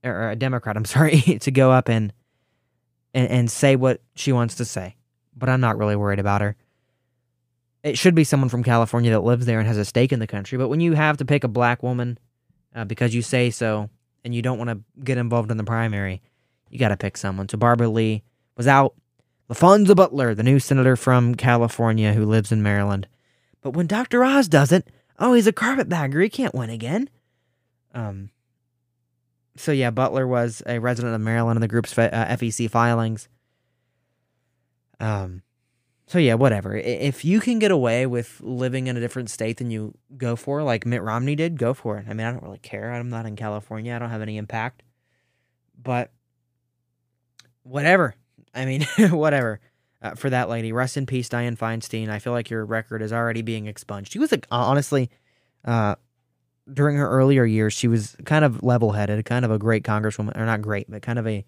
[0.04, 2.14] or a Democrat, I'm sorry, to go up and,
[3.14, 4.96] and, and say what she wants to say.
[5.36, 6.56] But I'm not really worried about her.
[7.82, 10.28] It should be someone from California that lives there and has a stake in the
[10.28, 10.58] country.
[10.58, 12.20] But when you have to pick a black woman
[12.76, 13.90] uh, because you say so
[14.26, 16.22] and you don't want to get involved in the primary,
[16.70, 17.50] you got to pick someone.
[17.50, 18.24] So Barbara Lee
[18.56, 18.96] was out.
[19.50, 23.08] Laphonza Butler, the new senator from California who lives in Maryland.
[23.62, 24.24] But when Dr.
[24.24, 26.22] Oz does it, oh, he's a carpetbagger.
[26.22, 27.10] He can't win again.
[27.94, 28.30] Um.
[29.56, 33.28] So yeah, Butler was a resident of Maryland in the group's uh, FEC filings.
[35.00, 35.42] Um.
[36.06, 36.76] So yeah, whatever.
[36.76, 40.64] If you can get away with living in a different state than you go for,
[40.64, 42.06] like Mitt Romney did, go for it.
[42.10, 42.92] I mean, I don't really care.
[42.92, 43.96] I'm not in California.
[43.96, 44.82] I don't have any impact.
[45.82, 46.12] But
[47.70, 48.16] whatever.
[48.54, 49.60] I mean, whatever.
[50.02, 52.10] Uh, for that lady, rest in peace, Dianne Feinstein.
[52.10, 54.14] I feel like your record is already being expunged.
[54.14, 55.10] She was a, honestly,
[55.66, 55.96] uh,
[56.72, 60.46] during her earlier years, she was kind of level-headed, kind of a great congresswoman, or
[60.46, 61.46] not great, but kind of a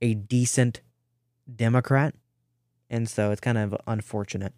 [0.00, 0.80] a decent
[1.54, 2.14] Democrat,
[2.88, 4.54] and so it's kind of unfortunate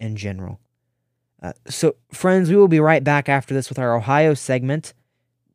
[0.00, 0.60] in general.
[1.42, 4.94] Uh, so, friends, we will be right back after this with our Ohio segment.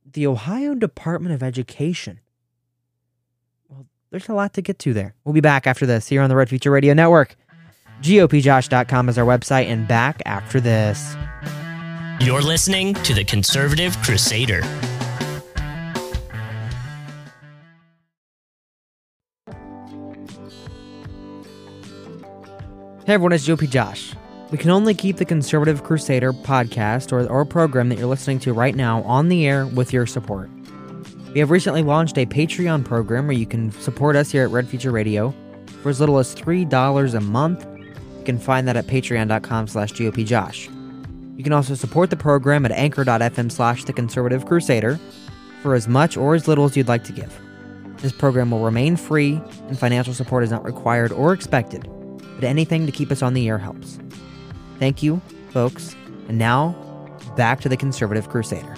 [0.05, 2.19] The Ohio Department of Education
[4.13, 5.15] there's a lot to get to there.
[5.23, 7.35] We'll be back after this here on the Red Future Radio Network.
[8.03, 11.15] GOPJosh.com is our website, and back after this.
[12.19, 14.61] You're listening to the Conservative Crusader.
[23.05, 24.13] Hey everyone, it's GOP Josh.
[24.51, 28.53] We can only keep the Conservative Crusader podcast or, or program that you're listening to
[28.53, 30.51] right now on the air with your support.
[31.33, 34.67] We have recently launched a Patreon program where you can support us here at Red
[34.67, 35.33] Future Radio
[35.81, 37.65] for as little as $3 a month.
[38.19, 40.69] You can find that at patreon.com slash gopjosh.
[41.35, 44.99] You can also support the program at anchor.fm slash the conservative crusader
[45.63, 47.35] for as much or as little as you'd like to give.
[47.97, 51.89] This program will remain free and financial support is not required or expected,
[52.35, 53.97] but anything to keep us on the air helps.
[54.77, 55.19] Thank you,
[55.49, 55.95] folks.
[56.27, 56.75] And now,
[57.35, 58.75] back to the conservative crusader.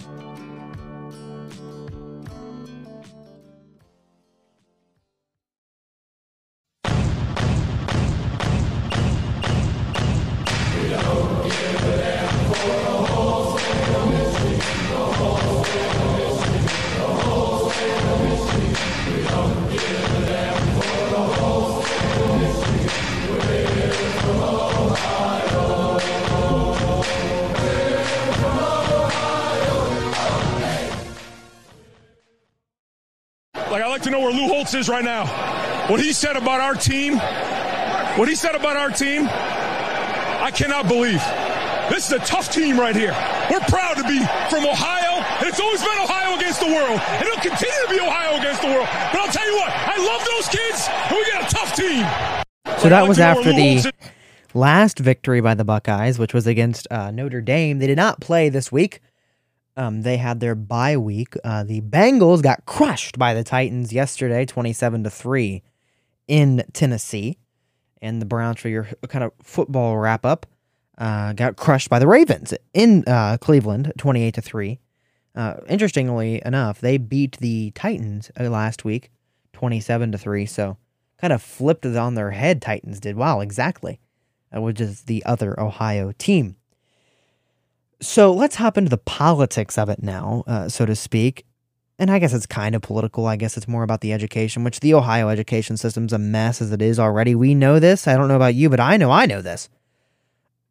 [36.36, 37.18] Said about our team,
[38.20, 41.24] what he said about our team, I cannot believe.
[41.90, 43.16] This is a tough team right here.
[43.50, 44.20] We're proud to be
[44.50, 48.00] from Ohio, and it's always been Ohio against the world, and it'll continue to be
[48.02, 48.88] Ohio against the world.
[49.14, 52.80] But I'll tell you what, I love those kids, and we got a tough team.
[52.80, 53.94] So that was after the
[54.54, 57.80] last victory by the Buckeyes, which was against uh, Notre Dame.
[57.80, 59.00] They did not play this week.
[59.78, 61.36] Um, they had their bye week.
[61.46, 65.64] Uh, the Bengals got crushed by the Titans yesterday, twenty-seven to three,
[66.28, 67.38] in Tennessee,
[68.02, 70.46] and the Browns, for your kind of football wrap up,
[70.98, 74.80] uh, got crushed by the Ravens in uh, Cleveland, twenty-eight to three.
[75.36, 79.12] Uh, interestingly enough, they beat the Titans uh, last week,
[79.54, 80.46] twenty-seven to three.
[80.46, 80.78] So,
[81.20, 82.62] kind of flipped it on their head.
[82.62, 84.00] Titans did wow, exactly,
[84.56, 86.56] uh, which is the other Ohio team.
[88.02, 91.46] So let's hop into the politics of it now, uh, so to speak.
[91.98, 93.26] And I guess it's kind of political.
[93.26, 96.72] I guess it's more about the education, which the Ohio education system's a mess as
[96.72, 97.36] it is already.
[97.36, 98.08] We know this.
[98.08, 99.70] I don't know about you, but I know I know this.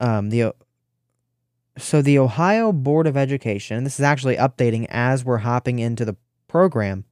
[0.00, 0.52] Um, the
[1.78, 3.84] so the Ohio Board of Education.
[3.84, 6.16] This is actually updating as we're hopping into the
[6.46, 7.04] program.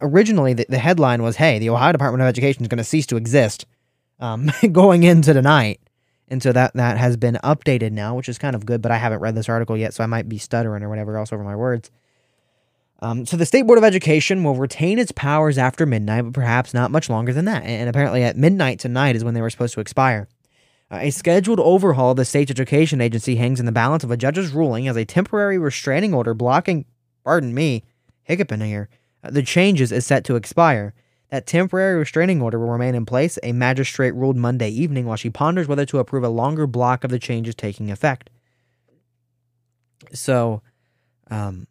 [0.00, 3.06] originally the, the headline was, "Hey, the Ohio Department of Education is going to cease
[3.06, 3.66] to exist,"
[4.20, 5.80] um, going into tonight,
[6.28, 8.80] and so that that has been updated now, which is kind of good.
[8.80, 11.32] But I haven't read this article yet, so I might be stuttering or whatever else
[11.32, 11.90] over my words.
[13.00, 16.72] Um, so the State Board of Education will retain its powers after midnight, but perhaps
[16.72, 17.64] not much longer than that.
[17.64, 20.28] And apparently, at midnight tonight is when they were supposed to expire.
[20.90, 24.16] Uh, a scheduled overhaul of the state's education agency hangs in the balance of a
[24.16, 26.84] judge's ruling as a temporary restraining order blocking,
[27.24, 27.84] pardon me,
[28.22, 28.88] hiccuping here,
[29.22, 30.94] uh, the changes is set to expire.
[31.30, 35.30] That temporary restraining order will remain in place, a magistrate ruled Monday evening while she
[35.30, 38.30] ponders whether to approve a longer block of the changes taking effect.
[40.12, 40.62] So,
[41.30, 41.66] um,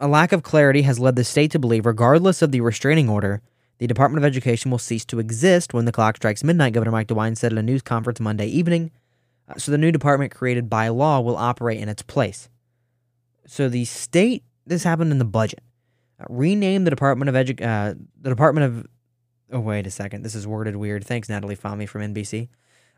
[0.00, 3.42] a lack of clarity has led the state to believe, regardless of the restraining order,
[3.78, 7.08] the Department of Education will cease to exist when the clock strikes midnight, Governor Mike
[7.08, 8.90] DeWine said at a news conference Monday evening.
[9.48, 12.48] Uh, so the new department created by law will operate in its place.
[13.46, 15.60] So the state, this happened in the budget,
[16.20, 18.86] uh, renamed the Department of Edu- uh, the Department of.
[19.50, 21.04] Oh wait a second, this is worded weird.
[21.04, 22.48] Thanks, Natalie Fahmy from NBC.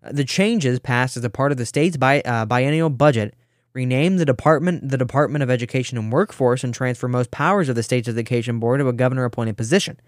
[0.03, 3.35] Uh, the changes passed as a part of the state's bi- uh, biennial budget
[3.73, 7.83] rename the department the Department of Education and Workforce and transfer most powers of the
[7.83, 10.01] state's education board to a governor appointed position.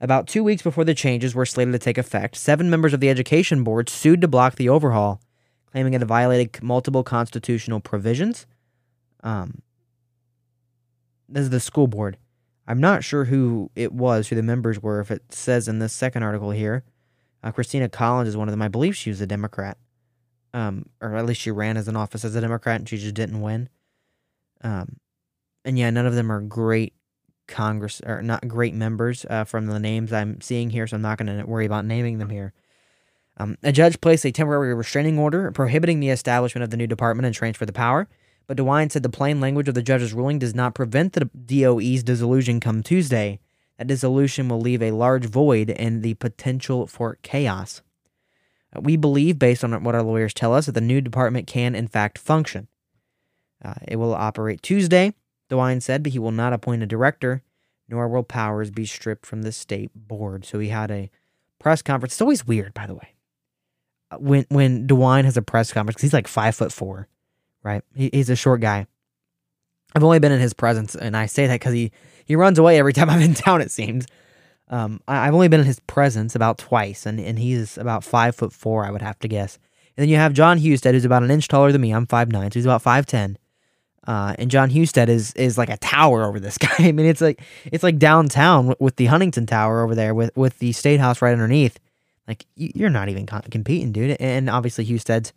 [0.00, 3.10] About two weeks before the changes were slated to take effect, seven members of the
[3.10, 5.20] education board sued to block the overhaul,
[5.70, 8.46] claiming it violated multiple constitutional provisions.
[9.22, 9.60] Um,
[11.28, 12.16] this is the school board.
[12.66, 15.92] I'm not sure who it was, who the members were, if it says in this
[15.92, 16.84] second article here.
[17.42, 18.62] Uh, Christina Collins is one of them.
[18.62, 19.76] I believe she was a Democrat
[20.52, 23.14] um, or at least she ran as an office as a Democrat and she just
[23.14, 23.68] didn't win.
[24.62, 24.96] Um,
[25.64, 26.94] and yeah, none of them are great
[27.46, 31.18] Congress or not great members uh, from the names I'm seeing here, so I'm not
[31.18, 32.52] going to worry about naming them here.
[33.36, 37.26] Um, a judge placed a temporary restraining order prohibiting the establishment of the new department
[37.26, 38.08] and transfer the power.
[38.46, 42.02] But DeWine said the plain language of the judge's ruling does not prevent the DOE's
[42.02, 43.40] dissolution come Tuesday.
[43.78, 47.80] That dissolution will leave a large void and the potential for chaos.
[48.78, 51.88] We believe, based on what our lawyers tell us, that the new department can, in
[51.88, 52.68] fact, function.
[53.64, 55.14] Uh, it will operate Tuesday,
[55.50, 57.42] DeWine said, but he will not appoint a director,
[57.88, 60.44] nor will powers be stripped from the state board.
[60.46, 61.10] So he had a
[61.58, 62.14] press conference.
[62.14, 63.14] It's always weird, by the way,
[64.10, 67.08] uh, when when DeWine has a press conference because he's like five foot four,
[67.62, 67.82] right?
[67.94, 68.86] He, he's a short guy.
[69.94, 71.90] I've only been in his presence, and I say that because he
[72.24, 73.60] he runs away every time I'm in town.
[73.60, 74.06] It seems.
[74.70, 78.36] Um, I, have only been in his presence about twice, and, and he's about five
[78.36, 79.58] foot four, I would have to guess.
[79.96, 81.90] And then you have Jon Husted, who's about an inch taller than me.
[81.90, 83.36] I'm five nine, so he's about five ten.
[84.06, 86.68] Uh, and Jon Husted is is like a tower over this guy.
[86.78, 90.60] I mean, it's like it's like downtown with the Huntington Tower over there, with with
[90.60, 91.80] the State House right underneath.
[92.28, 94.16] Like you're not even competing, dude.
[94.20, 95.32] And obviously Husted's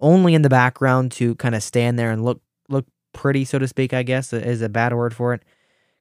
[0.00, 3.68] only in the background to kind of stand there and look look pretty, so to
[3.68, 3.92] speak.
[3.92, 5.42] I guess is a bad word for it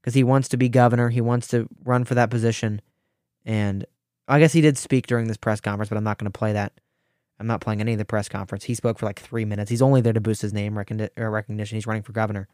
[0.08, 1.10] because he wants to be governor.
[1.10, 2.82] He wants to run for that position.
[3.46, 3.86] And
[4.26, 6.54] I guess he did speak during this press conference, but I'm not going to play
[6.54, 6.72] that.
[7.42, 8.64] I'm not playing any of the press conference.
[8.64, 9.70] He spoke for like three minutes.
[9.70, 11.76] He's only there to boost his name recognition.
[11.76, 12.48] He's running for governor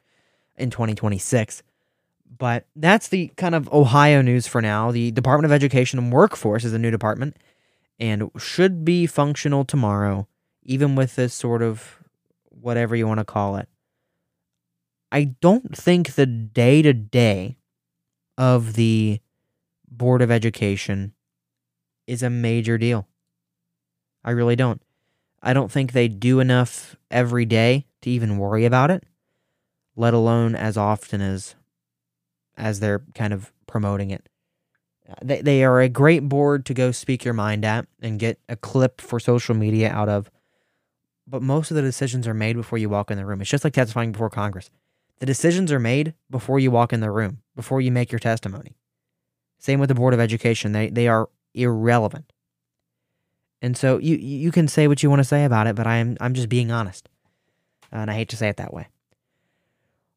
[0.58, 1.62] in 2026.
[2.39, 4.89] But that's the kind of Ohio news for now.
[4.89, 7.38] The Department of Education and Workforce is a new department
[7.99, 10.28] and should be functional tomorrow,
[10.64, 11.99] even with this sort of
[12.49, 13.70] whatever you want to call it.
[15.14, 17.59] I don't think the day to day
[18.36, 19.20] of the
[19.88, 21.14] Board of Education
[22.07, 23.07] is a major deal.
[24.24, 24.82] I really don't.
[25.39, 29.03] I don't think they do enough every day to even worry about it,
[29.95, 31.53] let alone as often as
[32.57, 34.28] as they're kind of promoting it.
[35.07, 38.39] Uh, they they are a great board to go speak your mind at and get
[38.49, 40.32] a clip for social media out of.
[41.28, 43.41] But most of the decisions are made before you walk in the room.
[43.41, 44.72] It's just like testifying before Congress.
[45.24, 48.76] The decisions are made before you walk in the room, before you make your testimony.
[49.58, 50.74] Same with the Board of Education.
[50.74, 52.34] They they are irrelevant.
[53.62, 56.18] And so you you can say what you want to say about it, but I'm
[56.20, 57.08] I'm just being honest.
[57.84, 58.90] Uh, and I hate to say it that way.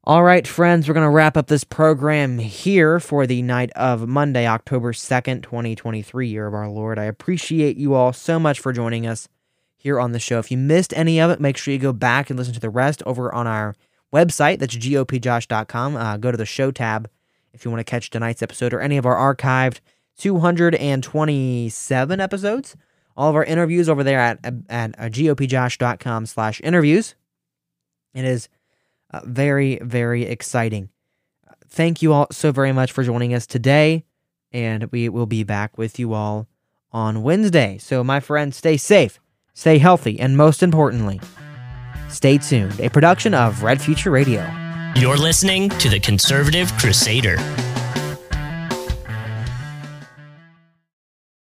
[0.03, 4.09] All right, friends, we're going to wrap up this program here for the night of
[4.09, 6.99] Monday, October 2nd, 2023, year of our Lord.
[6.99, 9.29] I appreciate you all so much for joining us
[9.77, 10.39] here on the show.
[10.39, 12.69] If you missed any of it, make sure you go back and listen to the
[12.69, 13.73] rest over on our
[14.13, 14.59] website.
[14.59, 15.95] That's gopjosh.com.
[15.95, 17.09] Uh, go to the show tab
[17.53, 19.79] if you want to catch tonight's episode or any of our archived
[20.17, 22.75] 227 episodes.
[23.15, 24.39] All of our interviews over there at,
[24.69, 27.15] at uh, gopjosh.com slash interviews.
[28.13, 28.49] It is
[29.11, 30.89] uh, very, very exciting.
[31.69, 34.05] Thank you all so very much for joining us today,
[34.51, 36.47] and we will be back with you all
[36.91, 37.77] on Wednesday.
[37.77, 39.19] So, my friends, stay safe,
[39.53, 41.19] stay healthy, and most importantly,
[42.09, 44.47] Stay tuned, a production of Red Future Radio.
[44.95, 47.35] You're listening to the Conservative Crusader.